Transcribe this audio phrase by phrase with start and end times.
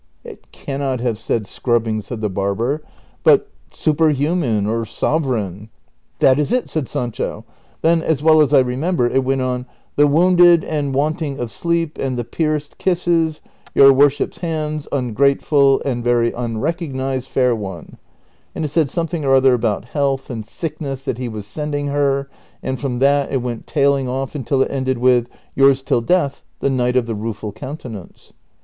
[0.33, 2.81] ""It cannot have said' scrubbing,' said the barber,"
[3.23, 5.69] but' superhuman' or sovereign.'
[6.21, 7.45] ""That is it," said Sancho;"•
[7.83, 9.67] then, as well as I remember, it went on,'
[9.97, 13.41] The wounded, and wanting of sleep, and the pierced, kisses
[13.75, 17.99] your worship's hands, ungrateful and very unrecognized fair one;'
[18.55, 22.27] and it said something or other about health and sickness that he was sending her;
[22.63, 26.41] and from that it went tail ing off until it ended with' Yours till death,
[26.59, 28.33] the Knight of the Rueful Countenance.'